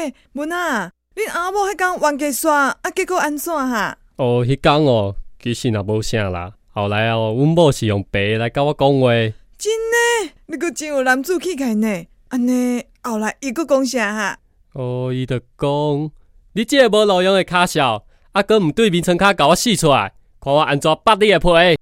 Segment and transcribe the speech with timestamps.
[0.00, 3.98] 诶，文啊，你阿某迄工冤家煞啊，结果安怎哈、啊？
[4.16, 6.52] 哦，迄工哦，其实也无啥啦。
[6.72, 9.08] 后来哦，阮某是用白来甲我讲话。
[9.58, 9.70] 真
[10.22, 12.04] 诶，你阁真有男子气概呢。
[12.28, 14.38] 安尼后来伊阁讲啥哈？
[14.72, 16.10] 哦，伊就讲，
[16.54, 21.79] 你即个无路用的卡笑，啊，阁毋对面床卡甲我试出来，看我安怎剥你的皮。